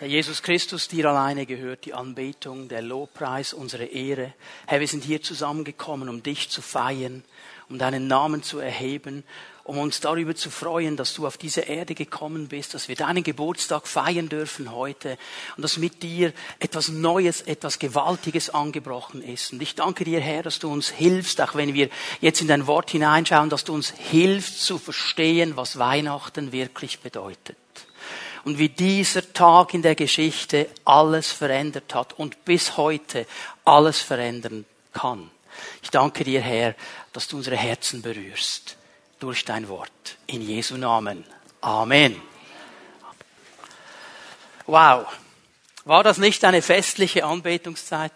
[0.00, 4.32] Herr Jesus Christus, dir alleine gehört die Anbetung, der Lobpreis, unsere Ehre.
[4.66, 7.22] Herr, wir sind hier zusammengekommen, um dich zu feiern,
[7.68, 9.24] um deinen Namen zu erheben,
[9.62, 13.22] um uns darüber zu freuen, dass du auf diese Erde gekommen bist, dass wir deinen
[13.22, 15.18] Geburtstag feiern dürfen heute
[15.58, 19.52] und dass mit dir etwas Neues, etwas Gewaltiges angebrochen ist.
[19.52, 21.90] Und ich danke dir, Herr, dass du uns hilfst, auch wenn wir
[22.22, 27.58] jetzt in dein Wort hineinschauen, dass du uns hilfst zu verstehen, was Weihnachten wirklich bedeutet
[28.44, 33.26] und wie dieser Tag in der Geschichte alles verändert hat und bis heute
[33.64, 35.30] alles verändern kann.
[35.82, 36.74] Ich danke dir, Herr,
[37.12, 38.76] dass du unsere Herzen berührst
[39.18, 40.16] durch dein Wort.
[40.26, 41.24] In Jesu Namen.
[41.60, 42.20] Amen.
[44.66, 45.06] Wow.
[45.84, 48.12] War das nicht eine festliche Anbetungszeit?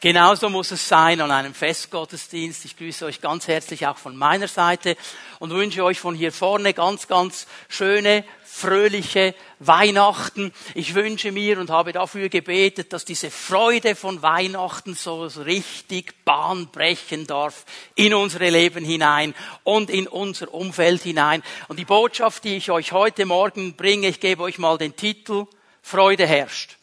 [0.00, 2.64] Genauso muss es sein an einem Festgottesdienst.
[2.64, 4.96] Ich grüße euch ganz herzlich auch von meiner Seite
[5.40, 10.52] und wünsche euch von hier vorne ganz, ganz schöne, fröhliche Weihnachten.
[10.76, 16.68] Ich wünsche mir und habe dafür gebetet, dass diese Freude von Weihnachten so richtig Bahn
[16.68, 17.64] brechen darf
[17.96, 21.42] in unsere Leben hinein und in unser Umfeld hinein.
[21.66, 25.46] Und die Botschaft, die ich euch heute Morgen bringe, ich gebe euch mal den Titel,
[25.82, 26.77] Freude herrscht.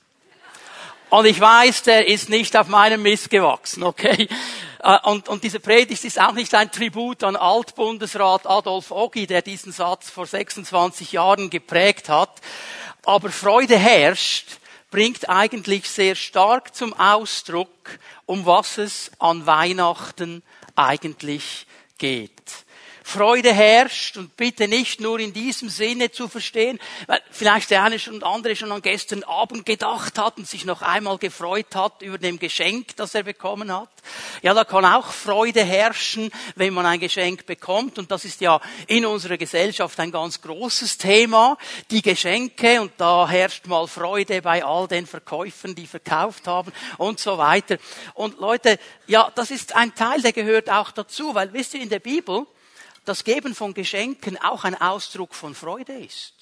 [1.15, 4.27] Und ich weiß, der ist nicht auf meinem Mist gewachsen, okay?
[4.83, 9.41] Äh, und, und diese Predigt ist auch nicht ein Tribut an Altbundesrat Adolf Oggi, der
[9.41, 12.41] diesen Satz vor 26 Jahren geprägt hat.
[13.05, 14.57] Aber Freude herrscht
[14.91, 20.43] bringt eigentlich sehr stark zum Ausdruck, um was es an Weihnachten
[20.75, 21.65] eigentlich
[21.97, 22.64] geht.
[23.07, 27.97] Freude herrscht und bitte nicht nur in diesem Sinne zu verstehen, weil vielleicht der eine
[28.07, 32.17] und andere schon an gestern Abend gedacht hat und sich noch einmal gefreut hat über
[32.17, 33.89] dem Geschenk, das er bekommen hat.
[34.41, 38.59] Ja, da kann auch Freude herrschen, wenn man ein Geschenk bekommt und das ist ja
[38.87, 41.59] in unserer Gesellschaft ein ganz großes Thema,
[41.91, 47.19] die Geschenke und da herrscht mal Freude bei all den Verkäufern, die verkauft haben und
[47.19, 47.77] so weiter.
[48.15, 51.89] Und Leute, ja, das ist ein Teil, der gehört auch dazu, weil wisst ihr, in
[51.89, 52.47] der Bibel,
[53.05, 56.33] das Geben von Geschenken auch ein Ausdruck von Freude ist.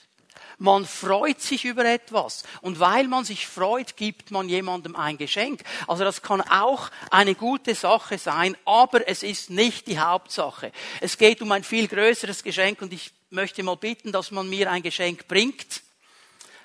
[0.58, 2.44] Man freut sich über etwas.
[2.62, 5.64] Und weil man sich freut, gibt man jemandem ein Geschenk.
[5.88, 10.72] Also das kann auch eine gute Sache sein, aber es ist nicht die Hauptsache.
[11.02, 14.72] Es geht um ein viel größeres Geschenk und ich möchte mal bitten, dass man mir
[14.72, 15.82] ein Geschenk bringt.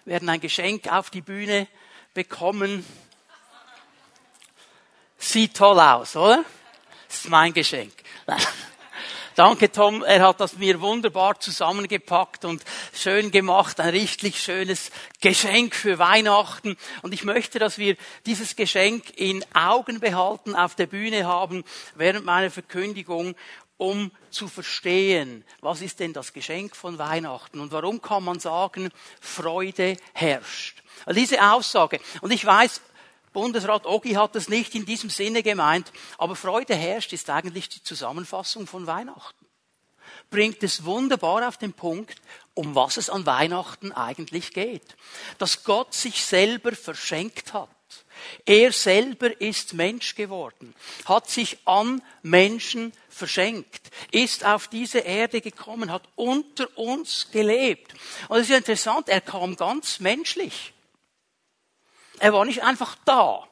[0.05, 1.67] Wir werden ein Geschenk auf die Bühne
[2.15, 2.85] bekommen.
[5.19, 6.45] Sieht toll aus, oder?
[7.09, 7.93] Das ist mein Geschenk.
[9.38, 10.03] Danke, Tom.
[10.03, 12.60] Er hat das mir wunderbar zusammengepackt und
[12.93, 13.78] schön gemacht.
[13.78, 14.91] Ein richtig schönes
[15.21, 16.76] Geschenk für Weihnachten.
[17.03, 17.94] Und ich möchte, dass wir
[18.26, 21.62] dieses Geschenk in Augen behalten, auf der Bühne haben,
[21.94, 23.37] während meiner Verkündigung
[23.76, 28.91] um zu verstehen, was ist denn das Geschenk von Weihnachten und warum kann man sagen,
[29.20, 30.82] Freude herrscht.
[31.15, 32.00] Diese Aussage.
[32.22, 32.81] Und ich weiß,
[33.33, 37.83] Bundesrat Ogi hat es nicht in diesem Sinne gemeint, aber Freude herrscht ist eigentlich die
[37.83, 39.47] Zusammenfassung von Weihnachten.
[40.31, 42.21] Bringt es wunderbar auf den Punkt,
[42.55, 44.97] um was es an Weihnachten eigentlich geht.
[45.38, 47.71] Dass Gott sich selber verschenkt hat.
[48.44, 50.75] Er selber ist Mensch geworden,
[51.05, 57.94] hat sich an Menschen verschenkt, ist auf diese Erde gekommen, hat unter uns gelebt.
[58.28, 60.72] Und es ist interessant, er kam ganz menschlich.
[62.21, 63.47] Er war nicht einfach da.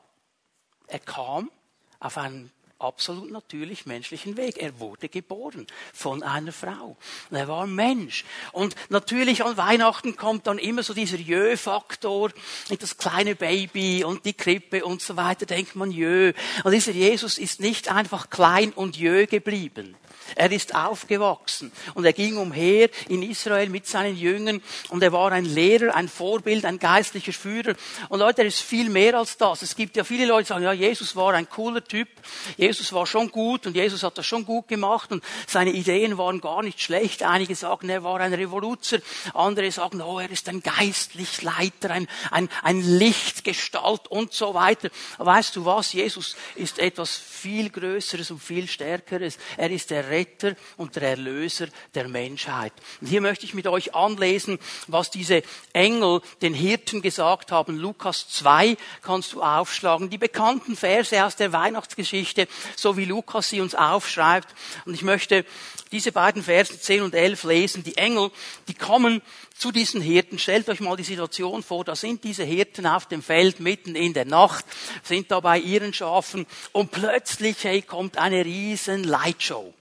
[0.86, 1.50] Er kam
[1.98, 4.58] auf einen absolut natürlich menschlichen Weg.
[4.58, 6.96] Er wurde geboren von einer Frau.
[7.30, 8.24] Und er war Mensch.
[8.52, 12.30] Und natürlich an Weihnachten kommt dann immer so dieser Jö-Faktor,
[12.78, 16.32] das kleine Baby und die Krippe und so weiter, denkt man Jö.
[16.64, 19.96] Und dieser Jesus ist nicht einfach klein und Jö geblieben.
[20.34, 25.32] Er ist aufgewachsen und er ging umher in Israel mit seinen Jüngern und er war
[25.32, 27.74] ein Lehrer, ein Vorbild, ein geistlicher Führer.
[28.08, 29.62] Und Leute, er ist viel mehr als das.
[29.62, 32.08] Es gibt ja viele Leute, die sagen, ja, Jesus war ein cooler Typ,
[32.56, 36.40] Jesus war schon gut und Jesus hat das schon gut gemacht und seine Ideen waren
[36.40, 37.22] gar nicht schlecht.
[37.22, 38.98] Einige sagen, er war ein Revoluzer,
[39.34, 44.90] andere sagen, oh, er ist ein geistlich Leiter, ein, ein, ein Lichtgestalt und so weiter.
[45.18, 45.92] Weißt du was?
[45.92, 49.38] Jesus ist etwas viel Größeres und viel Stärkeres.
[49.56, 52.72] Er ist der Retter und der Erlöser der Menschheit.
[53.00, 55.42] Und hier möchte ich mit euch anlesen, was diese
[55.72, 57.76] Engel den Hirten gesagt haben.
[57.76, 60.10] Lukas 2 kannst du aufschlagen.
[60.10, 64.48] Die bekannten Verse aus der Weihnachtsgeschichte, so wie Lukas sie uns aufschreibt.
[64.86, 65.44] Und ich möchte
[65.92, 67.84] diese beiden Verse 10 und 11 lesen.
[67.84, 68.30] Die Engel,
[68.68, 69.22] die kommen
[69.56, 70.38] zu diesen Hirten.
[70.38, 74.12] Stellt euch mal die Situation vor, da sind diese Hirten auf dem Feld mitten in
[74.12, 74.64] der Nacht,
[75.02, 79.75] sind da bei ihren Schafen und plötzlich hey, kommt eine riesen Lightshow.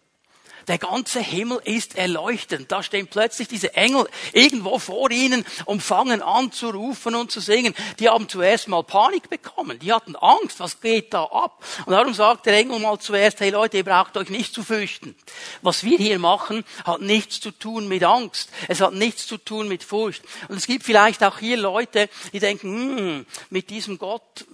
[0.68, 2.72] Der ganze Himmel ist erleuchtend.
[2.72, 7.40] Da stehen plötzlich diese Engel irgendwo vor ihnen und fangen an zu rufen und zu
[7.40, 7.76] singen.
[8.00, 9.80] Die haben zuerst mal Panik bekommen.
[9.80, 10.60] Die hatten Angst.
[10.60, 11.64] Was geht da ab?
[11.86, 15.16] Und darum sagt der Engel mal zuerst, hey Leute, ihr braucht euch nicht zu fürchten.
[15.62, 18.50] Was wir hier machen, hat nichts zu tun mit Angst.
[18.68, 20.24] Es hat nichts zu tun mit Furcht.
[20.48, 24.46] Und es gibt vielleicht auch hier Leute, die denken, hm, mit diesem Gott,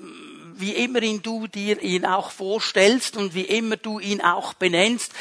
[0.61, 5.11] wie immer ihn du dir ihn auch vorstellst und wie immer du ihn auch benennst,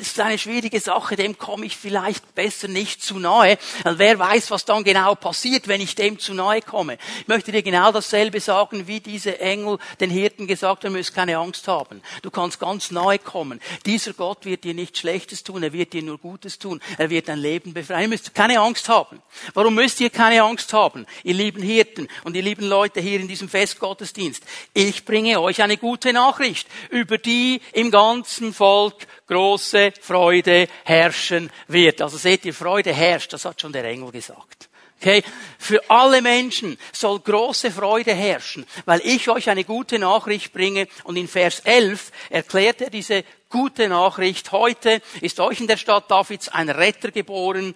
[0.00, 3.58] ist eine schwierige Sache, dem komme ich vielleicht besser nicht zu nahe.
[3.84, 6.98] Weil wer weiß, was dann genau passiert, wenn ich dem zu nahe komme.
[7.20, 11.14] Ich möchte dir genau dasselbe sagen, wie diese Engel den Hirten gesagt haben, du musst
[11.14, 12.02] keine Angst haben.
[12.22, 13.60] Du kannst ganz nahe kommen.
[13.86, 16.80] Dieser Gott wird dir nichts Schlechtes tun, er wird dir nur Gutes tun.
[16.96, 18.02] Er wird dein Leben befreien.
[18.02, 19.22] Ihr müsst keine Angst haben.
[19.54, 23.28] Warum müsst ihr keine Angst haben, ihr lieben Hirten und ihr lieben Leute hier in
[23.28, 24.42] diesem Festgottesdienst?
[24.80, 32.00] Ich bringe euch eine gute Nachricht, über die im ganzen Volk große Freude herrschen wird.
[32.00, 34.68] Also seht ihr, Freude herrscht, das hat schon der Engel gesagt.
[35.00, 35.24] Okay?
[35.58, 40.86] Für alle Menschen soll große Freude herrschen, weil ich euch eine gute Nachricht bringe.
[41.02, 44.52] Und in Vers 11 erklärt er diese gute Nachricht.
[44.52, 47.74] Heute ist euch in der Stadt Davids ein Retter geboren.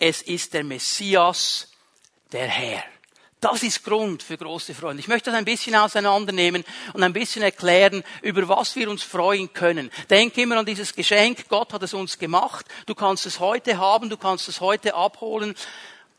[0.00, 1.70] Es ist der Messias,
[2.32, 2.82] der Herr.
[3.42, 5.00] Das ist Grund für große Freude.
[5.00, 6.62] Ich möchte das ein bisschen auseinandernehmen
[6.92, 9.90] und ein bisschen erklären, über was wir uns freuen können.
[10.08, 11.48] Denk immer an dieses Geschenk.
[11.48, 12.66] Gott hat es uns gemacht.
[12.86, 15.56] Du kannst es heute haben, du kannst es heute abholen.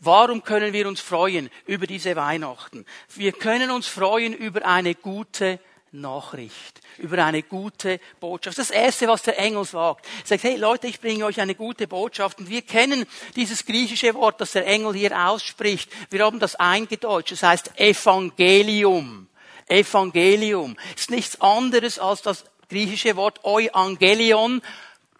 [0.01, 2.85] Warum können wir uns freuen über diese Weihnachten?
[3.15, 5.61] Wir können uns freuen über eine gute
[5.93, 8.57] Nachricht, über eine gute Botschaft.
[8.57, 11.87] Das erste, was der Engel sagt, er sagt, hey Leute, ich bringe euch eine gute
[11.87, 12.39] Botschaft.
[12.39, 13.05] Und wir kennen
[13.35, 15.89] dieses griechische Wort, das der Engel hier ausspricht.
[16.09, 17.33] Wir haben das eingedeutscht.
[17.33, 19.27] Das heißt Evangelium.
[19.67, 24.61] Evangelium ist nichts anderes als das griechische Wort Euangelion,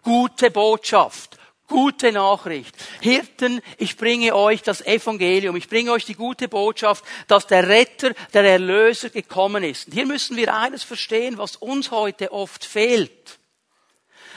[0.02, 1.33] gute Botschaft
[1.74, 2.72] gute Nachricht.
[3.00, 8.12] Hirten, ich bringe euch das Evangelium, ich bringe euch die gute Botschaft, dass der Retter,
[8.32, 9.88] der Erlöser gekommen ist.
[9.88, 13.40] Und hier müssen wir eines verstehen, was uns heute oft fehlt.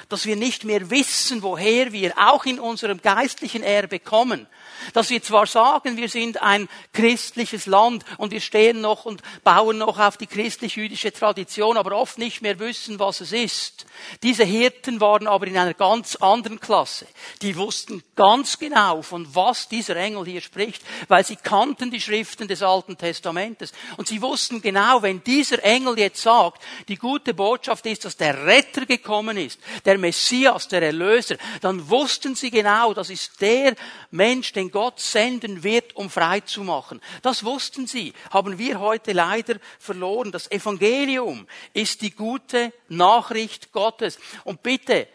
[0.10, 4.48] Dass wir nicht mehr wissen, woher wir auch in unserem geistlichen Erbe kommen
[4.94, 9.78] dass wir zwar sagen, wir sind ein christliches Land und wir stehen noch und bauen
[9.78, 13.86] noch auf die christlich-jüdische Tradition, aber oft nicht mehr wissen, was es ist.
[14.24, 17.08] Diese Hirten waren aber in einer ganz anderen Klasse.
[17.42, 22.48] Die wussten ganz genau, von was dieser Engel hier spricht, weil sie kannten die Schriften
[22.48, 23.72] des Alten Testamentes.
[23.98, 28.46] Und sie wussten genau, wenn dieser Engel jetzt sagt, die gute Botschaft ist, dass der
[28.46, 33.76] Retter gekommen ist, der Messias, der Erlöser, dann wussten sie genau, das ist der
[34.12, 37.02] Mensch, den Gott senden wird, um frei zu machen.
[37.22, 40.32] Das wussten sie, haben wir heute leider verloren.
[40.32, 44.20] Das Evangelium ist die gute Nachricht Gottes.
[44.44, 45.08] Und bitte,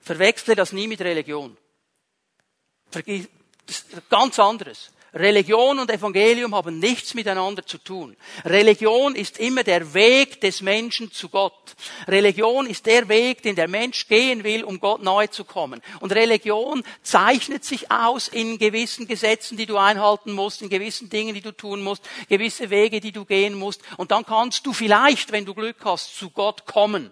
[0.00, 1.56] verwechsle das nie mit Religion.
[2.90, 3.30] Das ist
[4.10, 4.92] ganz anderes.
[5.14, 8.16] Religion und Evangelium haben nichts miteinander zu tun.
[8.46, 11.74] Religion ist immer der Weg des Menschen zu Gott.
[12.08, 15.82] Religion ist der Weg, den der Mensch gehen will, um Gott nahe zu kommen.
[16.00, 21.34] Und Religion zeichnet sich aus in gewissen Gesetzen, die du einhalten musst, in gewissen Dingen,
[21.34, 23.82] die du tun musst, gewisse Wege, die du gehen musst.
[23.98, 27.10] Und dann kannst du vielleicht, wenn du Glück hast, zu Gott kommen.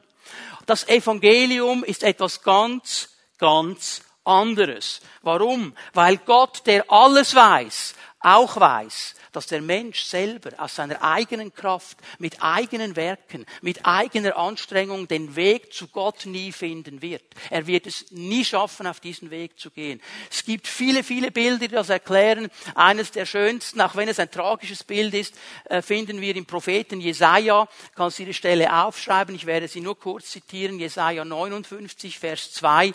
[0.64, 5.00] Das Evangelium ist etwas ganz, ganz anderes.
[5.23, 5.75] Warum?
[5.93, 11.96] Weil Gott, der alles weiß, auch weiß, dass der Mensch selber aus seiner eigenen Kraft,
[12.19, 17.22] mit eigenen Werken, mit eigener Anstrengung den Weg zu Gott nie finden wird.
[17.49, 20.03] Er wird es nie schaffen, auf diesen Weg zu gehen.
[20.31, 22.49] Es gibt viele, viele Bilder, die das erklären.
[22.75, 25.34] Eines der schönsten, auch wenn es ein tragisches Bild ist,
[25.65, 27.69] äh, finden wir im Propheten Jesaja.
[27.94, 29.34] Kannst du die Stelle aufschreiben?
[29.34, 30.79] Ich werde sie nur kurz zitieren.
[30.79, 32.93] Jesaja 59, Vers 2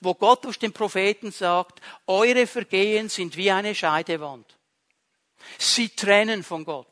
[0.00, 4.46] wo Gott durch den Propheten sagt, eure Vergehen sind wie eine Scheidewand.
[5.58, 6.86] Sie trennen von Gott.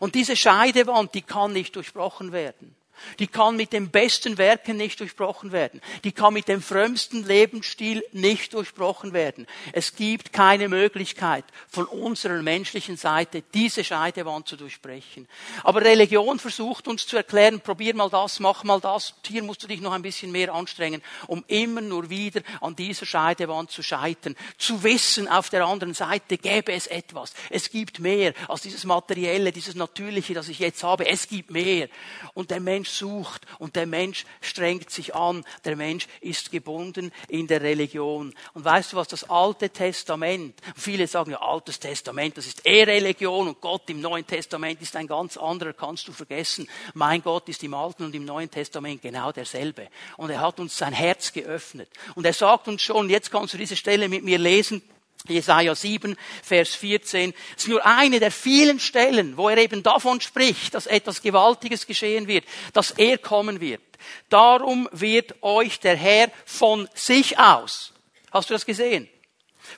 [0.00, 2.74] Und diese Scheidewand, die kann nicht durchbrochen werden.
[3.18, 5.80] Die kann mit den besten Werken nicht durchbrochen werden.
[6.04, 9.46] Die kann mit dem frömmsten Lebensstil nicht durchbrochen werden.
[9.72, 15.28] Es gibt keine Möglichkeit von unserer menschlichen Seite, diese Scheidewand zu durchbrechen.
[15.64, 19.66] Aber Religion versucht uns zu erklären, probier mal das, mach mal das, hier musst du
[19.66, 24.36] dich noch ein bisschen mehr anstrengen, um immer nur wieder an dieser Scheidewand zu scheitern.
[24.58, 27.32] Zu wissen, auf der anderen Seite gäbe es etwas.
[27.50, 31.06] Es gibt mehr als dieses Materielle, dieses Natürliche, das ich jetzt habe.
[31.06, 31.88] Es gibt mehr.
[32.34, 37.46] Und der Mensch sucht und der Mensch strengt sich an, der Mensch ist gebunden in
[37.46, 38.34] der Religion.
[38.54, 42.84] Und weißt du was, das Alte Testament, viele sagen ja, Altes Testament, das ist eh
[42.84, 46.68] Religion und Gott im Neuen Testament ist ein ganz anderer, kannst du vergessen.
[46.94, 49.88] Mein Gott ist im Alten und im Neuen Testament genau derselbe.
[50.16, 51.88] Und er hat uns sein Herz geöffnet.
[52.14, 54.82] Und er sagt uns schon, jetzt kannst du diese Stelle mit mir lesen,
[55.28, 57.32] Jesaja 7, Vers 14.
[57.56, 61.86] Es ist nur eine der vielen Stellen, wo er eben davon spricht, dass etwas Gewaltiges
[61.86, 63.82] geschehen wird, dass er kommen wird.
[64.28, 67.92] Darum wird euch der Herr von sich aus,
[68.30, 69.08] hast du das gesehen?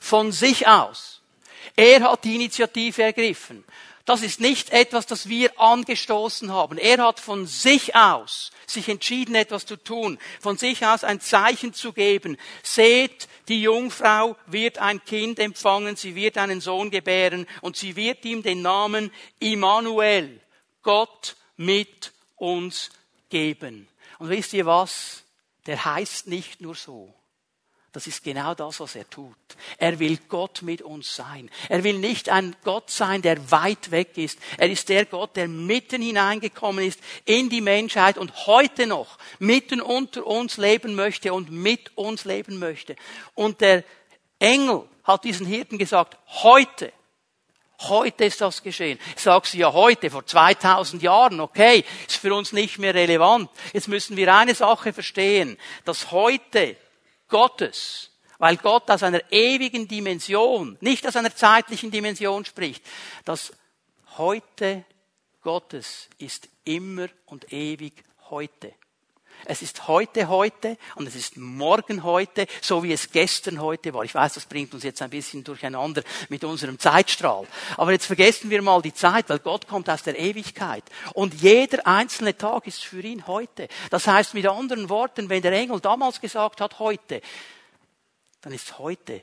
[0.01, 1.21] Von sich aus.
[1.75, 3.63] Er hat die Initiative ergriffen.
[4.05, 6.77] Das ist nicht etwas, das wir angestoßen haben.
[6.77, 11.73] Er hat von sich aus sich entschieden, etwas zu tun, von sich aus ein Zeichen
[11.73, 12.37] zu geben.
[12.61, 18.23] Seht, die Jungfrau wird ein Kind empfangen, sie wird einen Sohn gebären und sie wird
[18.25, 20.39] ihm den Namen Immanuel,
[20.83, 22.91] Gott mit uns
[23.29, 23.87] geben.
[24.19, 25.23] Und wisst ihr was?
[25.65, 27.13] Der heißt nicht nur so.
[27.95, 29.37] Das ist genau das, was er tut.
[29.77, 31.49] Er will Gott mit uns sein.
[31.69, 34.37] Er will nicht ein Gott sein, der weit weg ist.
[34.57, 39.79] Er ist der Gott, der mitten hineingekommen ist in die Menschheit und heute noch mitten
[39.79, 42.97] unter uns leben möchte und mit uns leben möchte.
[43.33, 43.85] Und der
[44.39, 46.91] Engel hat diesen Hirten gesagt, heute,
[47.89, 48.97] Heute ist das geschehen.
[49.17, 53.49] Sage sie ja heute, vor 2000 Jahren, okay, ist für uns nicht mehr relevant.
[53.73, 56.77] Jetzt müssen wir eine Sache verstehen, dass heute
[57.35, 62.81] Gottes, weil Gott aus einer ewigen Dimension, nicht aus einer zeitlichen Dimension spricht,
[63.25, 63.51] das
[64.15, 64.85] heute
[65.41, 68.73] Gottes ist immer und ewig heute.
[69.45, 74.03] Es ist heute heute und es ist morgen heute, so wie es gestern heute war.
[74.03, 77.47] Ich weiß, das bringt uns jetzt ein bisschen durcheinander mit unserem Zeitstrahl.
[77.77, 80.83] Aber jetzt vergessen wir mal die Zeit, weil Gott kommt aus der Ewigkeit.
[81.13, 83.67] Und jeder einzelne Tag ist für ihn heute.
[83.89, 87.21] Das heißt mit anderen Worten, wenn der Engel damals gesagt hat heute,
[88.41, 89.21] dann ist heute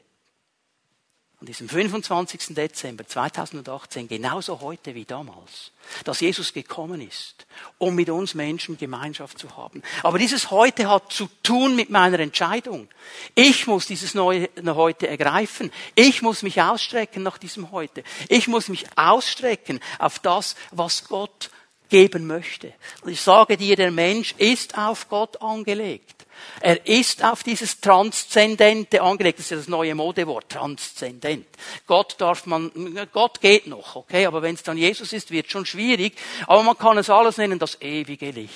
[1.42, 2.54] an diesem 25.
[2.54, 5.72] Dezember 2018 genauso heute wie damals,
[6.04, 7.46] dass Jesus gekommen ist,
[7.78, 9.82] um mit uns Menschen Gemeinschaft zu haben.
[10.04, 12.88] Aber dieses heute hat zu tun mit meiner Entscheidung.
[13.34, 15.72] Ich muss dieses neue heute ergreifen.
[15.96, 18.04] Ich muss mich ausstrecken nach diesem heute.
[18.28, 21.50] Ich muss mich ausstrecken auf das, was Gott
[21.88, 22.72] geben möchte.
[23.00, 26.21] Und ich sage dir, der Mensch ist auf Gott angelegt.
[26.60, 29.38] Er ist auf dieses Transzendente angelegt.
[29.38, 31.46] Das ist ja das neue Modewort, transzendent.
[31.86, 32.70] Gott darf man,
[33.12, 36.14] Gott geht noch, okay, aber wenn es dann Jesus ist, wird schon schwierig.
[36.46, 38.52] Aber man kann es alles nennen, das ewige Licht,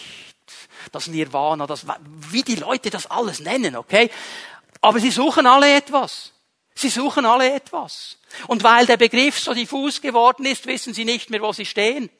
[0.93, 1.87] das Nirvana, das,
[2.31, 4.11] wie die Leute das alles nennen, okay.
[4.81, 6.33] Aber sie suchen alle etwas.
[6.75, 8.19] Sie suchen alle etwas.
[8.49, 12.11] Und weil der Begriff so diffus geworden ist, wissen sie nicht mehr, wo sie stehen.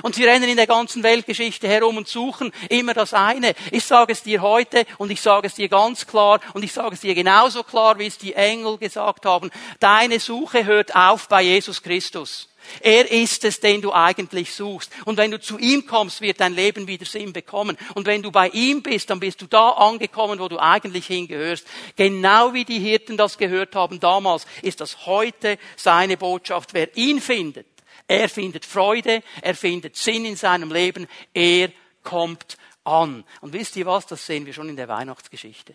[0.00, 3.54] Und sie rennen in der ganzen Weltgeschichte herum und suchen immer das eine.
[3.70, 6.94] Ich sage es dir heute und ich sage es dir ganz klar und ich sage
[6.94, 9.50] es dir genauso klar, wie es die Engel gesagt haben.
[9.80, 12.48] Deine Suche hört auf bei Jesus Christus.
[12.80, 14.90] Er ist es, den du eigentlich suchst.
[15.04, 17.76] Und wenn du zu ihm kommst, wird dein Leben wieder Sinn bekommen.
[17.94, 21.66] Und wenn du bei ihm bist, dann bist du da angekommen, wo du eigentlich hingehörst.
[21.96, 26.72] Genau wie die Hirten das gehört haben damals, ist das heute seine Botschaft.
[26.72, 27.66] Wer ihn findet,
[28.12, 31.70] er findet Freude, er findet Sinn in seinem Leben, er
[32.02, 33.24] kommt an.
[33.40, 35.74] Und wisst ihr was, das sehen wir schon in der Weihnachtsgeschichte.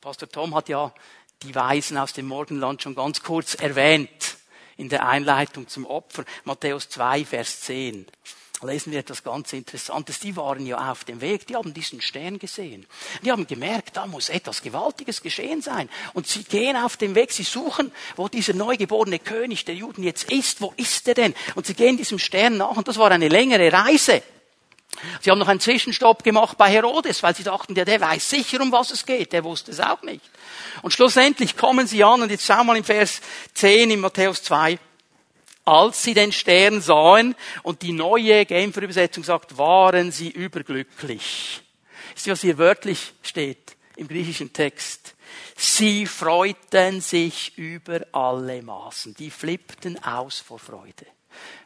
[0.00, 0.94] Pastor Tom hat ja
[1.42, 4.38] die Weisen aus dem Morgenland schon ganz kurz erwähnt
[4.76, 6.24] in der Einleitung zum Opfer.
[6.44, 8.06] Matthäus 2, Vers 10
[8.62, 10.18] lesen wir etwas ganz Interessantes.
[10.20, 12.86] Die waren ja auf dem Weg, die haben diesen Stern gesehen.
[13.24, 15.88] Die haben gemerkt, da muss etwas Gewaltiges geschehen sein.
[16.14, 20.30] Und sie gehen auf dem Weg, sie suchen, wo dieser neugeborene König der Juden jetzt
[20.30, 20.60] ist.
[20.60, 21.34] Wo ist er denn?
[21.54, 24.22] Und sie gehen diesem Stern nach und das war eine längere Reise.
[25.20, 28.60] Sie haben noch einen Zwischenstopp gemacht bei Herodes, weil sie dachten, ja, der weiß sicher,
[28.60, 29.32] um was es geht.
[29.32, 30.22] Der wusste es auch nicht.
[30.82, 33.20] Und schlussendlich kommen sie an und jetzt schau mal im Vers
[33.54, 34.78] 10 in Matthäus 2
[35.68, 41.60] als sie den Stern sahen und die neue Genfer Übersetzung sagt, waren sie überglücklich.
[42.16, 45.14] Ist was hier wörtlich steht im griechischen Text.
[45.56, 49.14] Sie freuten sich über alle Maßen.
[49.14, 51.06] Die flippten aus vor Freude.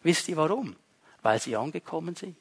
[0.02, 0.74] Wisst ihr warum?
[1.22, 2.36] Weil sie angekommen sind.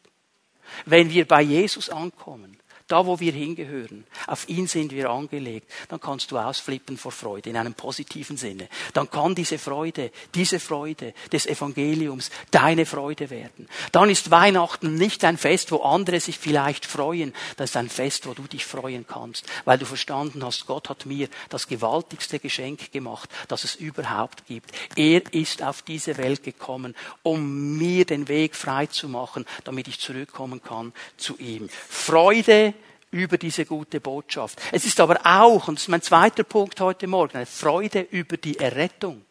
[0.86, 2.58] Wenn wir bei Jesus ankommen,
[2.92, 4.04] da wo wir hingehören.
[4.28, 5.72] Auf ihn sind wir angelegt.
[5.88, 8.68] Dann kannst du ausflippen vor Freude in einem positiven Sinne.
[8.94, 13.70] Dann kann diese Freude, diese Freude des Evangeliums deine Freude werden.
[13.92, 17.34] Dann ist Weihnachten nicht ein Fest, wo andere sich vielleicht freuen.
[17.56, 21.06] Das ist ein Fest, wo du dich freuen kannst, weil du verstanden hast, Gott hat
[21.06, 24.72] mir das gewaltigste Geschenk gemacht, das es überhaupt gibt.
[24.96, 30.00] Er ist auf diese Welt gekommen, um mir den Weg frei zu machen, damit ich
[30.00, 31.70] zurückkommen kann zu ihm.
[31.70, 32.74] Freude
[33.12, 34.62] über diese gute Botschaft.
[34.72, 38.38] Es ist aber auch, und das ist mein zweiter Punkt heute Morgen, eine Freude über
[38.38, 39.24] die Errettung.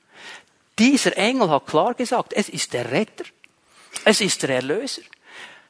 [0.79, 3.25] Dieser Engel hat klar gesagt, es ist der Retter.
[4.05, 5.03] Es ist der Erlöser.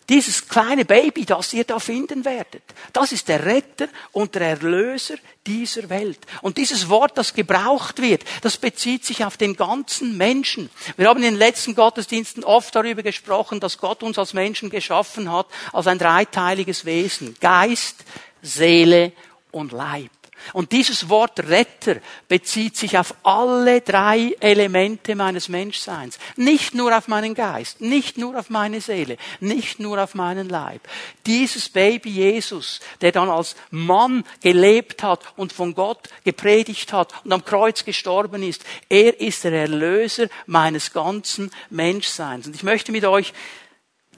[0.09, 5.15] Dieses kleine Baby, das ihr da finden werdet, das ist der Retter und der Erlöser
[5.47, 6.19] dieser Welt.
[6.43, 10.69] Und dieses Wort, das gebraucht wird, das bezieht sich auf den ganzen Menschen.
[10.97, 15.33] Wir haben in den letzten Gottesdiensten oft darüber gesprochen, dass Gott uns als Menschen geschaffen
[15.33, 17.37] hat, als ein dreiteiliges Wesen.
[17.41, 18.05] Geist,
[18.43, 19.13] Seele
[19.53, 20.11] und Leib.
[20.53, 21.97] Und dieses Wort Retter
[22.29, 26.19] bezieht sich auf alle drei Elemente meines Menschseins.
[26.37, 30.81] Nicht nur auf meinen Geist, nicht nur auf meine Seele, nicht nur auf meinen Leib.
[31.27, 37.33] Dieses Baby Jesus, der dann als Mann gelebt hat und von Gott gepredigt hat und
[37.33, 42.47] am Kreuz gestorben ist, er ist der Erlöser meines ganzen Menschseins.
[42.47, 43.33] Und ich möchte mit euch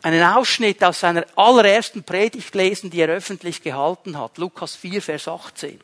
[0.02, 4.38] einen Ausschnitt aus seiner allerersten Predigt lesen, die er öffentlich gehalten hat.
[4.38, 5.81] Lukas 4, Vers 18.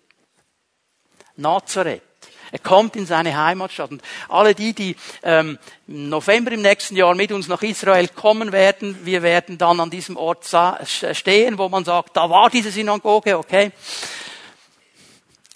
[1.38, 2.02] Nazareth.
[2.50, 3.90] Er kommt in seine Heimatstadt.
[3.90, 8.52] Und alle die, die ähm, im November im nächsten Jahr mit uns nach Israel kommen
[8.52, 10.46] werden, wir werden dann an diesem Ort
[10.84, 13.72] stehen, wo man sagt, da war diese Synagoge, okay.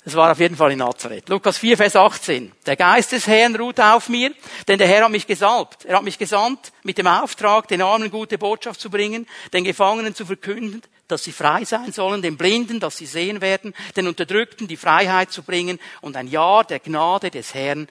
[0.05, 1.29] Es war auf jeden Fall in Nazareth.
[1.29, 2.51] Lukas 4, Vers 18.
[2.67, 4.33] Der Geist des Herrn ruht auf mir,
[4.67, 5.85] denn der Herr hat mich gesalbt.
[5.85, 10.13] Er hat mich gesandt mit dem Auftrag, den Armen gute Botschaft zu bringen, den Gefangenen
[10.13, 14.67] zu verkünden, dass sie frei sein sollen, den Blinden, dass sie sehen werden, den Unterdrückten
[14.67, 17.89] die Freiheit zu bringen und ein Jahr der Gnade des Herrn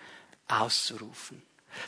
[0.47, 1.41] auszurufen.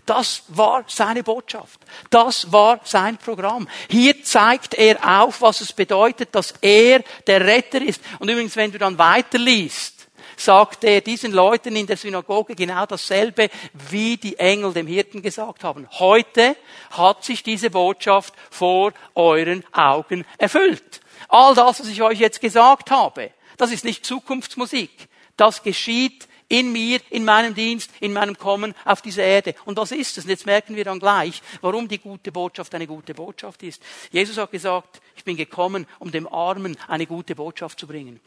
[0.05, 1.81] Das war seine Botschaft.
[2.09, 3.67] Das war sein Programm.
[3.89, 8.01] Hier zeigt er auf, was es bedeutet, dass er der Retter ist.
[8.19, 13.49] Und übrigens, wenn du dann weiterliest, sagt er diesen Leuten in der Synagoge genau dasselbe,
[13.89, 15.87] wie die Engel dem Hirten gesagt haben.
[15.91, 16.55] Heute
[16.91, 21.01] hat sich diese Botschaft vor euren Augen erfüllt.
[21.29, 25.09] All das, was ich euch jetzt gesagt habe, das ist nicht Zukunftsmusik.
[25.37, 29.55] Das geschieht in mir, in meinem Dienst, in meinem Kommen auf diese Erde.
[29.65, 30.25] Und das ist es.
[30.25, 33.81] Und jetzt merken wir dann gleich, warum die gute Botschaft eine gute Botschaft ist.
[34.11, 38.19] Jesus hat gesagt, ich bin gekommen, um dem Armen eine gute Botschaft zu bringen.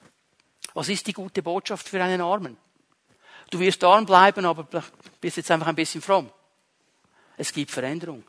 [0.75, 2.57] Was ist die gute Botschaft für einen Armen?
[3.51, 4.67] Du wirst arm bleiben, aber
[5.21, 6.29] bist jetzt einfach ein bisschen fromm.
[7.37, 8.25] Es gibt Veränderung.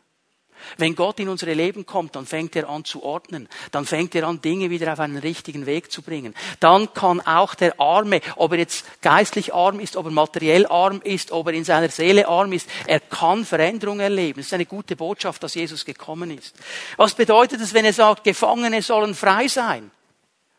[0.77, 3.47] Wenn Gott in unsere Leben kommt, dann fängt er an zu ordnen.
[3.71, 6.35] Dann fängt er an, Dinge wieder auf einen richtigen Weg zu bringen.
[6.59, 11.01] Dann kann auch der Arme, ob er jetzt geistlich arm ist, ob er materiell arm
[11.03, 14.39] ist, ob er in seiner Seele arm ist, er kann Veränderung erleben.
[14.39, 16.55] Es ist eine gute Botschaft, dass Jesus gekommen ist.
[16.95, 19.91] Was bedeutet es, wenn er sagt, Gefangene sollen frei sein?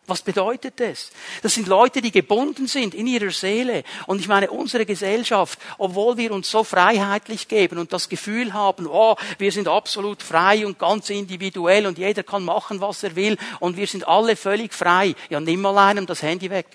[0.08, 1.10] Was bedeutet das?
[1.42, 3.84] Das sind Leute, die gebunden sind in ihrer Seele.
[4.06, 8.86] Und ich meine, unsere Gesellschaft, obwohl wir uns so freiheitlich geben und das Gefühl haben,
[8.86, 13.36] oh, wir sind absolut frei und ganz individuell und jeder kann machen, was er will
[13.60, 15.14] und wir sind alle völlig frei.
[15.28, 16.68] Ja, nimm mal einem das Handy weg.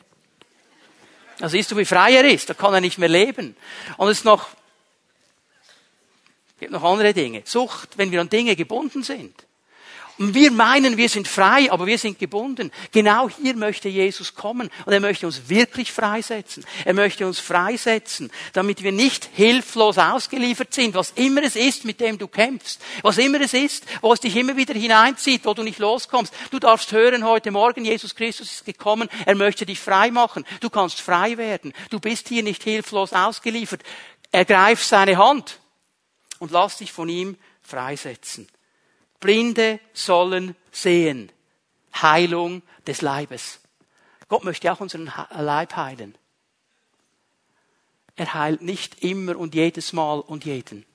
[1.40, 2.52] Da siehst du, wie frei er ist.
[2.52, 3.58] Da kann er nicht mehr leben.
[3.98, 4.50] Und es ist noch,
[6.60, 7.42] gibt noch andere Dinge.
[7.46, 9.44] Sucht, wenn wir an Dinge gebunden sind.
[10.20, 12.72] Wir meinen, wir sind frei, aber wir sind gebunden.
[12.92, 16.64] Genau hier möchte Jesus kommen und er möchte uns wirklich freisetzen.
[16.86, 22.00] Er möchte uns freisetzen, damit wir nicht hilflos ausgeliefert sind, was immer es ist, mit
[22.00, 22.80] dem du kämpfst.
[23.02, 26.32] Was immer es ist, wo es dich immer wieder hineinzieht, wo du nicht loskommst.
[26.52, 30.46] Du darfst hören heute Morgen, Jesus Christus ist gekommen, er möchte dich frei machen.
[30.60, 31.74] Du kannst frei werden.
[31.90, 33.82] Du bist hier nicht hilflos ausgeliefert.
[34.32, 35.60] Ergreif seine Hand
[36.38, 38.48] und lass dich von ihm freisetzen.
[39.24, 41.32] Blinde sollen sehen.
[41.96, 43.62] Heilung des Leibes.
[44.28, 46.16] Gott möchte auch unseren Leib heilen.
[48.18, 50.86] Er heilt nicht immer und jedes Mal und jeden.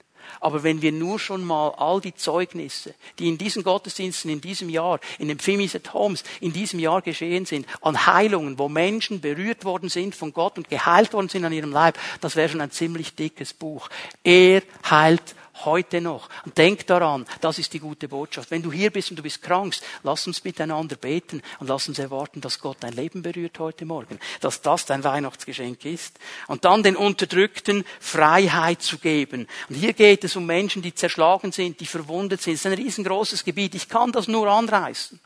[0.41, 4.69] Aber wenn wir nur schon mal all die Zeugnisse, die in diesen Gottesdiensten in diesem
[4.69, 9.23] Jahr, in den Pfimis at Homes in diesem Jahr geschehen sind, an Heilungen, wo Menschen
[9.23, 12.61] berührt worden sind von Gott und geheilt worden sind an ihrem Leib, das wäre schon
[12.61, 13.89] ein ziemlich dickes Buch.
[14.23, 15.35] Er heilt
[15.65, 16.29] Heute noch.
[16.45, 18.51] Und denk daran, das ist die gute Botschaft.
[18.51, 21.99] Wenn du hier bist und du bist krank, lass uns miteinander beten und lass uns
[21.99, 24.21] erwarten, dass Gott dein Leben berührt heute Morgen.
[24.41, 26.19] Dass das dein Weihnachtsgeschenk ist.
[26.47, 29.49] Und dann den Unterdrückten Freiheit zu geben.
[29.69, 32.55] Und hier geht es um Menschen, die zerschlagen sind, die verwundet sind.
[32.55, 33.75] Es ist ein riesengroßes Gebiet.
[33.75, 35.21] Ich kann das nur anreißen.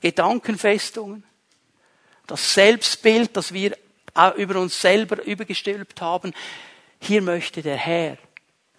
[0.00, 1.24] Gedankenfestungen,
[2.26, 3.76] das Selbstbild, das wir
[4.36, 6.34] über uns selber übergestülpt haben.
[7.00, 8.18] Hier möchte der Herr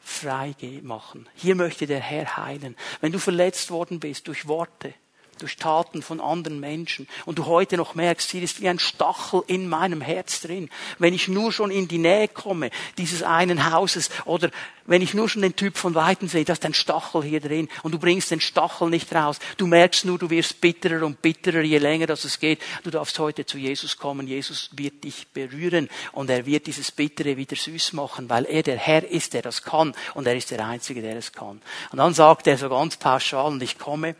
[0.03, 1.27] frei machen.
[1.33, 2.75] Hier möchte der Herr heilen.
[3.01, 4.93] Wenn du verletzt worden bist durch Worte,
[5.39, 9.43] durch Taten von anderen Menschen und du heute noch merkst, hier ist wie ein Stachel
[9.47, 10.69] in meinem Herz drin.
[10.99, 14.49] Wenn ich nur schon in die Nähe komme dieses einen Hauses oder
[14.85, 17.69] wenn ich nur schon den Typ von Weitem sehe, da ist ein Stachel hier drin
[17.83, 19.39] und du bringst den Stachel nicht raus.
[19.57, 22.61] Du merkst nur, du wirst bitterer und bitterer, je länger das es geht.
[22.83, 24.27] Du darfst heute zu Jesus kommen.
[24.27, 28.77] Jesus wird dich berühren und er wird dieses Bittere wieder süß machen, weil er der
[28.77, 31.61] Herr ist, der das kann und er ist der Einzige, der es kann.
[31.91, 34.15] Und dann sagt er so ganz pauschal und ich komme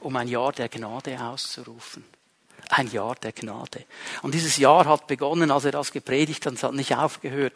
[0.00, 2.04] um ein Jahr der Gnade auszurufen.
[2.68, 3.84] Ein Jahr der Gnade.
[4.22, 7.52] Und dieses Jahr hat begonnen, als er das gepredigt hat, es hat nicht aufgehört.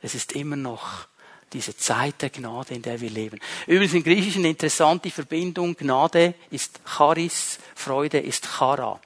[0.00, 1.06] Es ist immer noch
[1.52, 3.38] diese Zeit der Gnade, in der wir leben.
[3.66, 9.00] Übrigens im Griechischen interessant die Verbindung Gnade ist Charis, Freude ist Chara.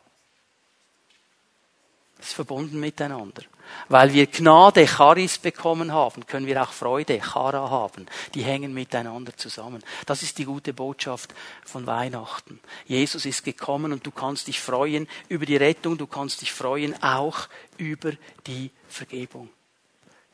[2.19, 3.43] Das ist verbunden miteinander.
[3.89, 8.07] Weil wir Gnade, Charis bekommen haben, können wir auch Freude, Chara haben.
[8.35, 9.83] Die hängen miteinander zusammen.
[10.07, 12.61] Das ist die gute Botschaft von Weihnachten.
[12.87, 17.01] Jesus ist gekommen und du kannst dich freuen über die Rettung, du kannst dich freuen
[17.03, 18.13] auch über
[18.47, 19.51] die Vergebung.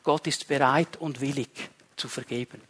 [0.03, 1.49] Gott ist bereit und willig
[1.95, 2.61] zu vergeben.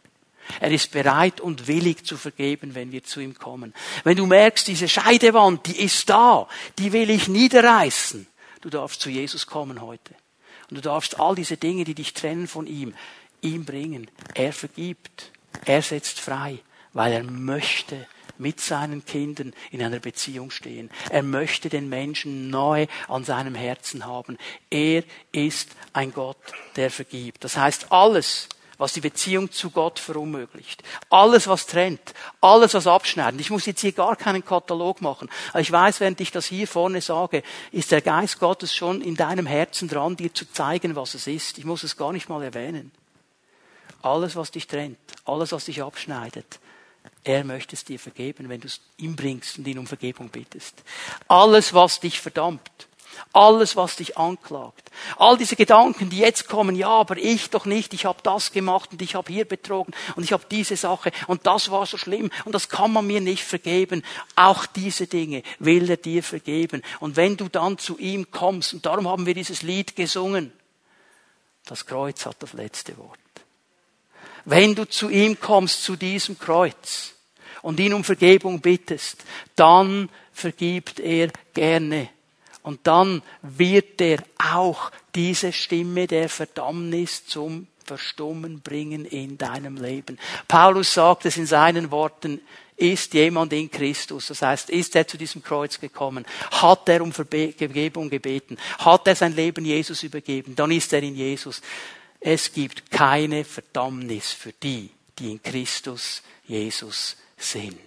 [0.60, 3.74] Er ist bereit und willig zu vergeben, wenn wir zu ihm kommen.
[4.02, 6.48] Wenn du merkst, diese Scheidewand, die ist da,
[6.78, 8.26] die will ich niederreißen.
[8.64, 10.14] Du darfst zu Jesus kommen heute.
[10.70, 12.94] Und du darfst all diese Dinge, die dich trennen von ihm,
[13.42, 14.10] ihm bringen.
[14.32, 15.32] Er vergibt.
[15.66, 16.60] Er setzt frei,
[16.94, 18.06] weil er möchte
[18.38, 20.90] mit seinen Kindern in einer Beziehung stehen.
[21.10, 24.38] Er möchte den Menschen neu an seinem Herzen haben.
[24.70, 26.38] Er ist ein Gott,
[26.76, 27.44] der vergibt.
[27.44, 28.48] Das heißt, alles,
[28.84, 30.82] was die Beziehung zu Gott verunmöglicht.
[31.08, 33.40] Alles, was trennt, alles, was abschneidet.
[33.40, 35.30] Ich muss jetzt hier gar keinen Katalog machen.
[35.58, 37.42] Ich weiß, während ich das hier vorne sage,
[37.72, 41.56] ist der Geist Gottes schon in deinem Herzen dran, dir zu zeigen, was es ist.
[41.56, 42.92] Ich muss es gar nicht mal erwähnen.
[44.02, 46.60] Alles, was dich trennt, alles, was dich abschneidet,
[47.22, 50.82] er möchte es dir vergeben, wenn du es ihm bringst und ihn um Vergebung bittest.
[51.26, 52.60] Alles, was dich verdammt,
[53.32, 54.90] alles, was dich anklagt.
[55.16, 58.90] All diese Gedanken, die jetzt kommen, ja, aber ich doch nicht, ich habe das gemacht
[58.92, 62.30] und ich habe hier betrogen und ich habe diese Sache und das war so schlimm
[62.44, 64.04] und das kann man mir nicht vergeben.
[64.36, 66.82] Auch diese Dinge will er dir vergeben.
[67.00, 70.52] Und wenn du dann zu ihm kommst, und darum haben wir dieses Lied gesungen,
[71.66, 73.18] das Kreuz hat das letzte Wort.
[74.44, 77.14] Wenn du zu ihm kommst, zu diesem Kreuz,
[77.64, 79.24] und ihn um Vergebung bittest,
[79.56, 82.10] dann vergibt er gerne
[82.64, 90.18] und dann wird er auch diese Stimme der Verdammnis zum Verstummen bringen in deinem Leben.
[90.48, 92.40] Paulus sagt es in seinen Worten,
[92.76, 97.12] ist jemand in Christus, das heißt, ist er zu diesem Kreuz gekommen, hat er um
[97.12, 101.60] Vergebung gebeten, hat er sein Leben Jesus übergeben, dann ist er in Jesus.
[102.18, 107.78] Es gibt keine Verdammnis für die, die in Christus Jesus sind.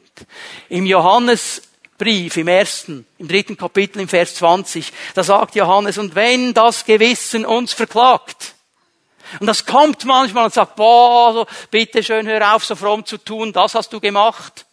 [0.70, 1.64] Im Johannes
[1.98, 6.86] Brief im ersten, im dritten Kapitel im Vers 20, da sagt Johannes, und wenn das
[6.86, 8.54] Gewissen uns verklagt,
[9.40, 13.18] und das kommt manchmal und sagt, boah, so, bitte schön, hör auf, so fromm zu
[13.18, 14.67] tun, das hast du gemacht.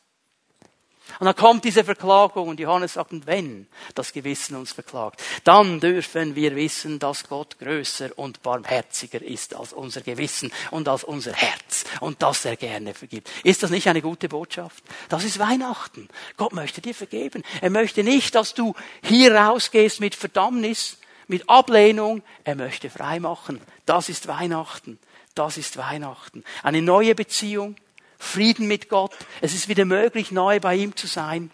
[1.24, 6.34] Und dann kommt diese Verklagung und Johannes sagt, wenn das Gewissen uns verklagt, dann dürfen
[6.34, 11.86] wir wissen, dass Gott größer und barmherziger ist als unser Gewissen und als unser Herz
[12.00, 13.30] und dass er gerne vergibt.
[13.42, 14.84] Ist das nicht eine gute Botschaft?
[15.08, 16.10] Das ist Weihnachten.
[16.36, 17.42] Gott möchte dir vergeben.
[17.62, 22.22] Er möchte nicht, dass du hier rausgehst mit Verdammnis, mit Ablehnung.
[22.44, 23.62] Er möchte frei machen.
[23.86, 24.98] Das ist Weihnachten.
[25.34, 26.44] Das ist Weihnachten.
[26.62, 27.76] Eine neue Beziehung,
[28.24, 29.14] Frieden mit Gott.
[29.40, 31.50] Es ist wieder möglich, neu bei ihm zu sein.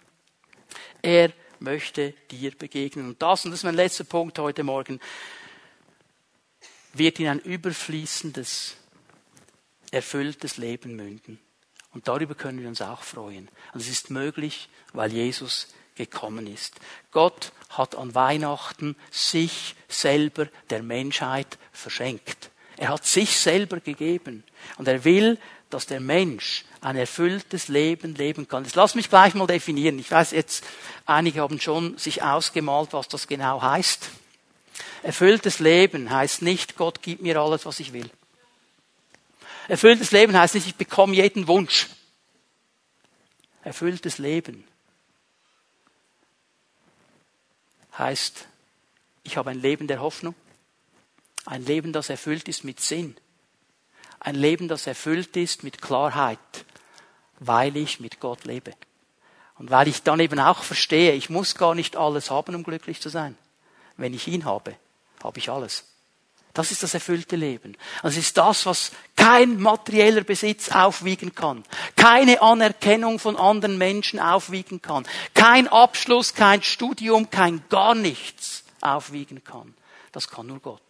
[1.02, 3.08] Er möchte dir begegnen.
[3.08, 5.00] Und das, und das ist mein letzter Punkt heute Morgen,
[6.92, 8.76] wird in ein überfließendes,
[9.90, 11.38] erfülltes Leben münden.
[11.92, 13.48] Und darüber können wir uns auch freuen.
[13.72, 16.80] Und es ist möglich, weil Jesus gekommen ist.
[17.10, 22.50] Gott hat an Weihnachten sich selber der Menschheit verschenkt.
[22.76, 24.44] Er hat sich selber gegeben.
[24.78, 25.38] Und er will,
[25.70, 28.64] dass der Mensch ein erfülltes Leben leben kann.
[28.64, 29.98] Jetzt lass mich gleich mal definieren.
[29.98, 30.64] Ich weiß jetzt,
[31.06, 34.08] einige haben schon sich ausgemalt, was das genau heißt.
[35.02, 38.10] Erfülltes Leben heißt nicht, Gott gibt mir alles, was ich will.
[39.68, 41.88] Erfülltes Leben heißt nicht, ich bekomme jeden Wunsch.
[43.62, 44.64] Erfülltes Leben
[47.96, 48.46] heißt,
[49.22, 50.34] ich habe ein Leben der Hoffnung,
[51.44, 53.16] ein Leben, das erfüllt ist mit Sinn,
[54.20, 56.38] ein Leben, das erfüllt ist mit Klarheit,
[57.38, 58.72] weil ich mit Gott lebe.
[59.58, 63.00] Und weil ich dann eben auch verstehe, ich muss gar nicht alles haben, um glücklich
[63.00, 63.36] zu sein.
[63.96, 64.76] Wenn ich ihn habe,
[65.22, 65.84] habe ich alles.
[66.52, 67.76] Das ist das erfüllte Leben.
[68.02, 71.62] Das ist das, was kein materieller Besitz aufwiegen kann.
[71.94, 75.06] Keine Anerkennung von anderen Menschen aufwiegen kann.
[75.34, 79.74] Kein Abschluss, kein Studium, kein gar nichts aufwiegen kann.
[80.10, 80.82] Das kann nur Gott.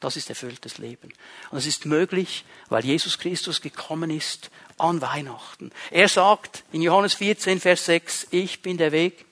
[0.00, 1.12] Das ist erfülltes Leben.
[1.50, 5.72] Und es ist möglich, weil Jesus Christus gekommen ist an Weihnachten.
[5.90, 9.26] Er sagt in Johannes 14, Vers 6, ich bin der Weg,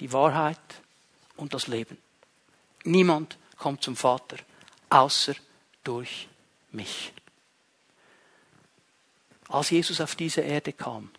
[0.00, 0.58] die Wahrheit
[1.36, 1.96] und das Leben.
[2.84, 4.36] Niemand kommt zum Vater,
[4.90, 5.34] außer
[5.82, 6.28] durch
[6.72, 7.12] mich.
[9.48, 11.10] Als Jesus auf diese Erde kam,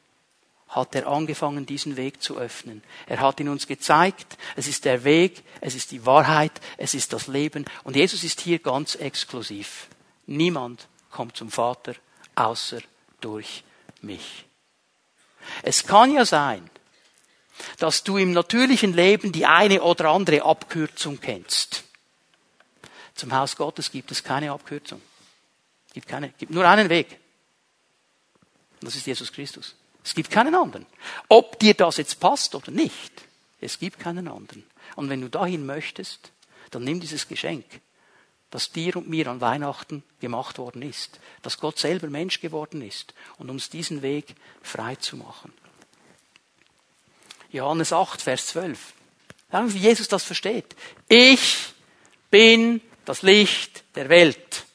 [0.71, 2.81] hat er angefangen, diesen Weg zu öffnen.
[3.05, 7.11] Er hat ihn uns gezeigt, es ist der Weg, es ist die Wahrheit, es ist
[7.11, 7.65] das Leben.
[7.83, 9.87] Und Jesus ist hier ganz exklusiv.
[10.27, 11.93] Niemand kommt zum Vater
[12.35, 12.79] außer
[13.19, 13.65] durch
[14.01, 14.45] mich.
[15.61, 16.69] Es kann ja sein,
[17.77, 21.83] dass du im natürlichen Leben die eine oder andere Abkürzung kennst.
[23.13, 25.01] Zum Haus Gottes gibt es keine Abkürzung.
[25.93, 27.19] Gibt, keine, gibt nur einen Weg.
[28.79, 29.75] Und das ist Jesus Christus.
[30.03, 30.85] Es gibt keinen anderen.
[31.27, 33.11] Ob dir das jetzt passt oder nicht,
[33.59, 34.63] es gibt keinen anderen.
[34.95, 36.31] Und wenn du dahin möchtest,
[36.71, 37.65] dann nimm dieses Geschenk,
[38.49, 43.13] das dir und mir an Weihnachten gemacht worden ist, dass Gott selber Mensch geworden ist
[43.37, 45.53] und uns diesen Weg frei zu machen.
[47.51, 48.93] Johannes 8, Vers 12.
[49.51, 50.75] Sagen wie Jesus das versteht.
[51.09, 51.73] Ich
[52.29, 54.65] bin das Licht der Welt.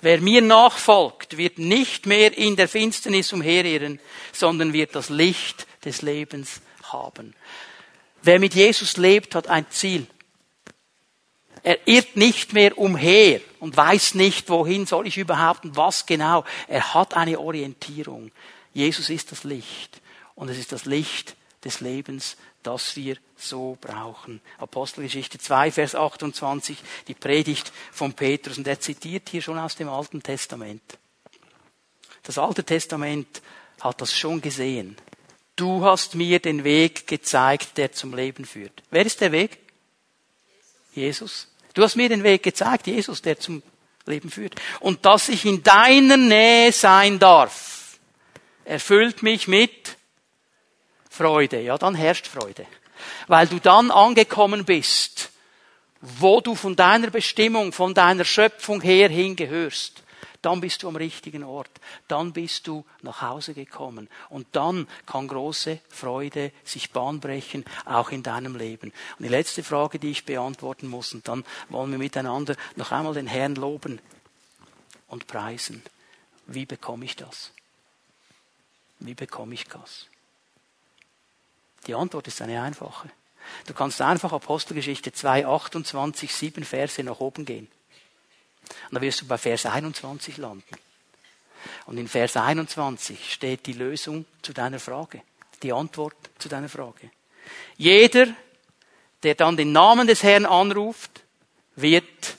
[0.00, 3.98] Wer mir nachfolgt, wird nicht mehr in der Finsternis umherirren,
[4.32, 7.34] sondern wird das Licht des Lebens haben.
[8.22, 10.06] Wer mit Jesus lebt, hat ein Ziel.
[11.62, 16.44] Er irrt nicht mehr umher und weiß nicht, wohin soll ich überhaupt und was genau.
[16.68, 18.30] Er hat eine Orientierung.
[18.72, 20.00] Jesus ist das Licht
[20.34, 24.40] und es ist das Licht des Lebens, das wir so brauchen.
[24.58, 28.58] Apostelgeschichte 2, Vers 28, die Predigt von Petrus.
[28.58, 30.82] Und er zitiert hier schon aus dem Alten Testament.
[32.22, 33.42] Das Alte Testament
[33.80, 34.96] hat das schon gesehen.
[35.56, 38.82] Du hast mir den Weg gezeigt, der zum Leben führt.
[38.90, 39.58] Wer ist der Weg?
[40.94, 41.48] Jesus.
[41.74, 43.62] Du hast mir den Weg gezeigt, Jesus, der zum
[44.06, 44.56] Leben führt.
[44.80, 47.98] Und dass ich in deiner Nähe sein darf,
[48.64, 49.97] erfüllt mich mit
[51.18, 51.60] Freude.
[51.60, 52.66] Ja, dann herrscht Freude
[53.26, 55.30] weil du dann angekommen bist,
[56.00, 60.02] wo du von deiner Bestimmung, von deiner Schöpfung her hingehörst.
[60.40, 61.70] Dann bist du am richtigen Ort.
[62.06, 64.08] Dann bist du nach Hause gekommen.
[64.28, 68.92] Und dann kann große Freude sich bahnbrechen, auch in deinem Leben.
[69.18, 73.14] Und die letzte Frage, die ich beantworten muss, und dann wollen wir miteinander noch einmal
[73.14, 74.00] den Herrn loben
[75.08, 75.82] und preisen.
[76.46, 77.50] Wie bekomme ich das?
[79.00, 80.06] Wie bekomme ich das?
[81.86, 83.08] Die Antwort ist eine einfache.
[83.66, 87.68] Du kannst einfach Apostelgeschichte 2, 28, 7 Verse nach oben gehen.
[88.90, 90.76] Und dann wirst du bei Vers 21 landen.
[91.86, 95.22] Und in Vers 21 steht die Lösung zu deiner Frage,
[95.62, 97.10] die Antwort zu deiner Frage.
[97.76, 98.28] Jeder,
[99.22, 101.22] der dann den Namen des Herrn anruft,
[101.76, 102.36] wird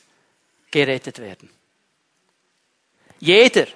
[0.71, 1.49] gerettet werden.
[3.19, 3.67] Jeder,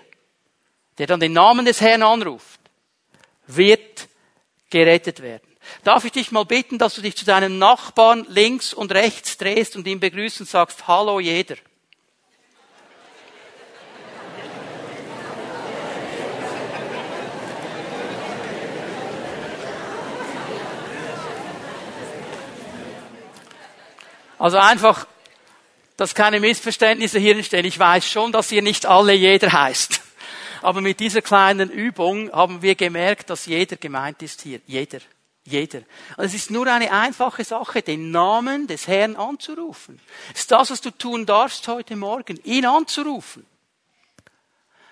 [0.97, 2.59] der dann den Namen des Herrn anruft,
[3.47, 4.07] wird
[4.69, 5.52] gerettet werden.
[5.83, 9.75] Darf ich dich mal bitten, dass du dich zu deinem Nachbarn links und rechts drehst
[9.75, 11.55] und ihn begrüßt und sagst, hallo jeder.
[24.43, 25.07] Also einfach,
[25.95, 27.63] dass keine Missverständnisse hier entstehen.
[27.63, 30.01] Ich weiß schon, dass ihr nicht alle jeder heißt.
[30.61, 34.59] Aber mit dieser kleinen Übung haben wir gemerkt, dass jeder gemeint ist hier.
[34.67, 34.99] Jeder.
[35.45, 35.79] Jeder.
[36.15, 39.99] Und es ist nur eine einfache Sache, den Namen des Herrn anzurufen.
[40.33, 43.45] Es ist das, was du tun darfst heute Morgen, ihn anzurufen.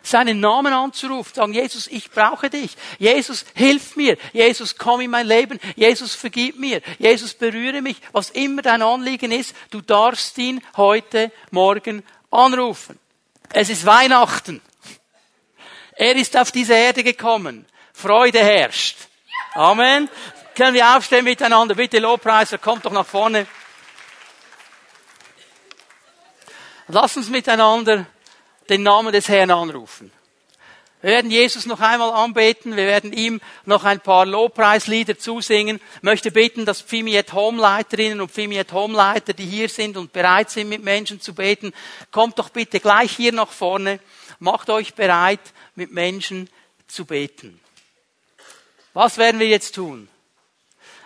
[0.03, 2.75] Seinen Namen anzurufen, sagen, Jesus, ich brauche dich.
[2.97, 4.17] Jesus, hilf mir.
[4.33, 5.59] Jesus, komm in mein Leben.
[5.75, 6.81] Jesus, vergib mir.
[6.97, 7.97] Jesus, berühre mich.
[8.11, 12.99] Was immer dein Anliegen ist, du darfst ihn heute Morgen anrufen.
[13.53, 14.59] Es ist Weihnachten.
[15.95, 17.65] Er ist auf diese Erde gekommen.
[17.93, 18.97] Freude herrscht.
[19.53, 20.09] Amen.
[20.55, 21.75] Können wir aufstehen miteinander?
[21.75, 23.47] Bitte Lobpreiser, kommt doch nach vorne.
[26.87, 28.05] Lass uns miteinander
[28.69, 30.11] den Namen des Herrn anrufen.
[31.01, 32.75] Wir werden Jesus noch einmal anbeten.
[32.75, 35.79] Wir werden ihm noch ein paar Lobpreislieder zusingen.
[35.95, 39.69] Ich möchte bitten, dass Pfimi at Home Leiterinnen und Pfimi at Home Leiter, die hier
[39.69, 41.73] sind und bereit sind, mit Menschen zu beten,
[42.11, 43.99] kommt doch bitte gleich hier nach vorne.
[44.39, 45.39] Macht euch bereit,
[45.75, 46.49] mit Menschen
[46.87, 47.59] zu beten.
[48.93, 50.09] Was werden wir jetzt tun?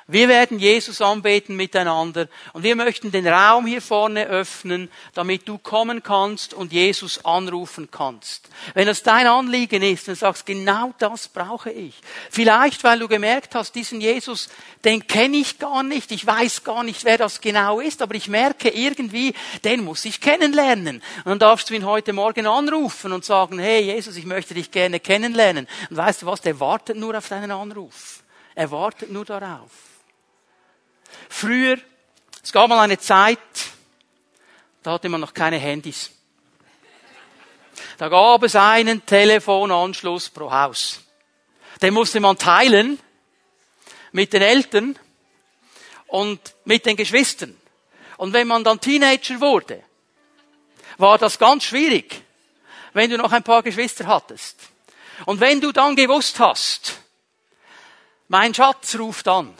[0.08, 5.58] Wir werden Jesus anbeten miteinander und wir möchten den Raum hier vorne öffnen, damit du
[5.58, 8.48] kommen kannst und Jesus anrufen kannst.
[8.76, 11.96] Wenn das dein Anliegen ist und sagst, genau das brauche ich.
[12.30, 14.50] Vielleicht, weil du gemerkt hast, diesen Jesus,
[14.84, 18.28] den kenne ich gar nicht, ich weiß gar nicht, wer das genau ist, aber ich
[18.28, 21.02] merke irgendwie, den muss ich kennenlernen.
[21.24, 24.70] Und dann darfst du ihn heute Morgen anrufen und sagen, hey Jesus, ich möchte dich
[24.70, 25.68] gerne kennenlernen.
[25.90, 28.22] Und weißt du was, der wartet nur auf deinen Anruf.
[28.54, 29.95] Er wartet nur darauf.
[31.30, 31.78] Früher,
[32.44, 33.40] es gab mal eine Zeit,
[34.84, 36.12] da hatte man noch keine Handys.
[37.98, 41.02] Da gab es einen Telefonanschluss pro Haus.
[41.82, 43.00] Den musste man teilen
[44.12, 44.98] mit den Eltern
[46.08, 47.56] und mit den Geschwistern.
[48.18, 49.84] Und wenn man dann Teenager wurde,
[50.98, 52.22] war das ganz schwierig,
[52.94, 54.58] wenn du noch ein paar Geschwister hattest.
[55.26, 57.00] Und wenn du dann gewusst hast,
[58.28, 59.54] mein Schatz ruft an,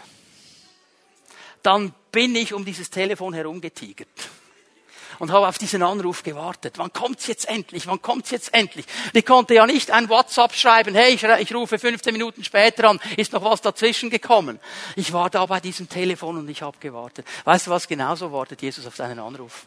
[1.66, 4.08] dann bin ich um dieses Telefon herumgetigert
[5.20, 6.78] und habe auf diesen Anruf gewartet.
[6.78, 7.88] Wann kommt's jetzt endlich?
[7.88, 8.86] Wann kommt's jetzt endlich?
[9.14, 13.34] ich konnte ja nicht ein WhatsApp schreiben, hey, ich, rufe 15 Minuten später an, ist
[13.34, 14.60] noch was dazwischen gekommen.
[14.96, 17.26] Ich war da bei diesem Telefon und ich habe gewartet.
[17.44, 19.66] Weißt du was, genauso wartet Jesus auf deinen Anruf.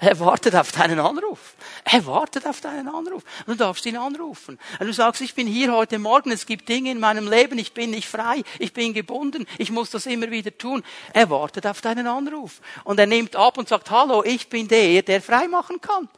[0.00, 1.54] Er wartet auf deinen Anruf.
[1.84, 3.22] Er wartet auf deinen Anruf.
[3.46, 4.58] Und du darfst ihn anrufen.
[4.78, 7.72] Und du sagst, ich bin hier heute Morgen, es gibt Dinge in meinem Leben, ich
[7.72, 10.82] bin nicht frei, ich bin gebunden, ich muss das immer wieder tun.
[11.14, 12.60] Er wartet auf deinen Anruf.
[12.84, 16.08] Und er nimmt ab und sagt, hallo, ich bin der, der frei machen kann.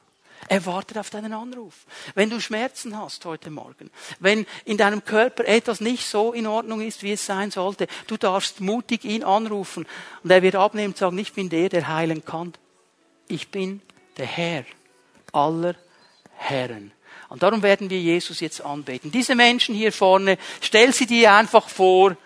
[0.49, 1.75] Er wartet auf deinen Anruf.
[2.15, 6.81] Wenn du Schmerzen hast heute Morgen, wenn in deinem Körper etwas nicht so in Ordnung
[6.81, 9.87] ist, wie es sein sollte, du darfst mutig ihn anrufen
[10.23, 12.55] und er wird abnehmen und sagen, ich bin der, der heilen kann
[13.29, 13.81] ich bin
[14.17, 14.65] der Herr
[15.33, 15.75] aller
[16.37, 16.93] Herren.
[17.29, 19.11] Und darum werden wir Jesus jetzt anbeten.
[19.11, 22.17] Diese Menschen hier vorne, stell sie dir einfach vor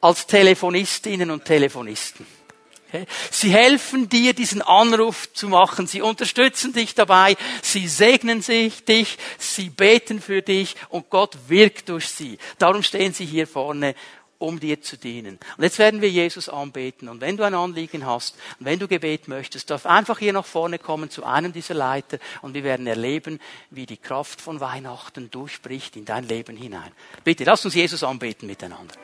[0.00, 2.26] als Telefonistinnen und Telefonisten.
[3.30, 5.86] Sie helfen dir, diesen Anruf zu machen.
[5.86, 7.36] Sie unterstützen dich dabei.
[7.60, 9.18] Sie segnen sich, dich.
[9.38, 12.38] Sie beten für dich und Gott wirkt durch sie.
[12.58, 13.94] Darum stehen sie hier vorne
[14.38, 15.38] um dir zu dienen.
[15.56, 17.08] Und jetzt werden wir Jesus anbeten.
[17.08, 20.46] Und wenn du ein Anliegen hast und wenn du Gebet möchtest, darf einfach hier nach
[20.46, 25.30] vorne kommen zu einem dieser Leiter und wir werden erleben, wie die Kraft von Weihnachten
[25.30, 26.92] durchbricht in dein Leben hinein.
[27.24, 28.94] Bitte, lass uns Jesus anbeten miteinander.